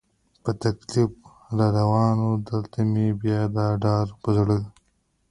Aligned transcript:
په 0.43 0.51
تکلیف 0.63 1.11
را 1.57 1.67
روان 1.77 2.15
و، 2.21 2.27
دلته 2.49 2.79
مې 2.91 3.07
بیا 3.21 3.41
دا 3.55 3.65
ډار 3.83 4.07
په 4.21 4.29
زړه. 4.37 4.57